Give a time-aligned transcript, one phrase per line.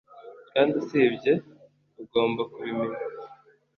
[0.51, 1.33] Kandi usibye
[2.01, 2.99] ugomba kubimenya